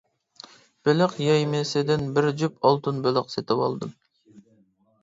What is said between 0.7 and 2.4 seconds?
بېلىق يايمىسىدىن بىر